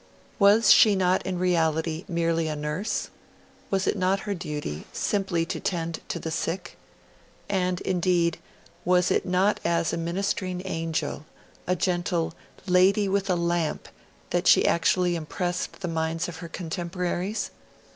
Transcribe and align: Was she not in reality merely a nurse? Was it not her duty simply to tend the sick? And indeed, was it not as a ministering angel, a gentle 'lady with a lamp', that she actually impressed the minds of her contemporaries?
Was 0.39 0.71
she 0.71 0.95
not 0.95 1.23
in 1.27 1.37
reality 1.37 2.05
merely 2.07 2.47
a 2.47 2.55
nurse? 2.55 3.11
Was 3.69 3.85
it 3.85 3.95
not 3.95 4.21
her 4.21 4.33
duty 4.33 4.87
simply 4.91 5.45
to 5.45 5.59
tend 5.59 5.99
the 6.09 6.31
sick? 6.31 6.75
And 7.47 7.79
indeed, 7.81 8.39
was 8.83 9.11
it 9.11 9.27
not 9.27 9.59
as 9.63 9.93
a 9.93 9.97
ministering 9.97 10.63
angel, 10.65 11.27
a 11.67 11.75
gentle 11.75 12.33
'lady 12.65 13.07
with 13.07 13.29
a 13.29 13.35
lamp', 13.35 13.89
that 14.31 14.47
she 14.47 14.65
actually 14.65 15.15
impressed 15.15 15.81
the 15.81 15.87
minds 15.87 16.27
of 16.27 16.37
her 16.37 16.49
contemporaries? 16.49 17.51